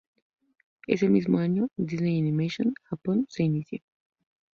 [0.87, 3.81] Ese mismo año, Disney Animation Japón se inició.